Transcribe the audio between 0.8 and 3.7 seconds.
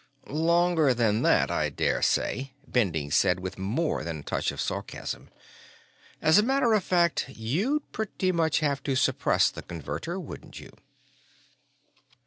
than that, I dare say," Bending said, with